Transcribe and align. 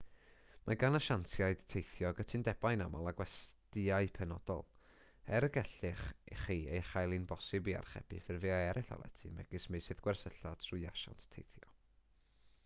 mae 0.67 0.77
gan 0.83 0.99
asiantiaid 0.99 1.65
teithio 1.73 2.09
gytundebau'n 2.19 2.83
aml 2.85 3.09
â 3.11 3.13
gwestyau 3.19 4.09
penodol 4.15 4.63
er 5.41 5.47
y 5.49 5.51
gallech 5.59 6.01
chi 6.41 6.57
ei 6.79 6.83
chael 6.89 7.15
hi'n 7.19 7.29
bosibl 7.35 7.71
i 7.77 7.77
archebu 7.83 8.23
ffurfiau 8.25 8.67
eraill 8.73 8.93
o 8.99 9.01
lety 9.05 9.33
megis 9.41 9.69
meysydd 9.77 10.03
gwersylla 10.09 10.55
trwy 10.67 10.81
asiant 10.97 11.29
teithio 11.39 11.73